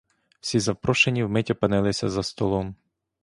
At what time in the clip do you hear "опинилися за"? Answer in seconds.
1.51-2.23